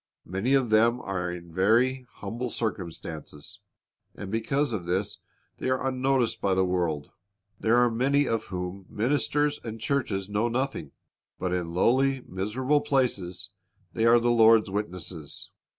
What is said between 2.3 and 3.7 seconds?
circumstances,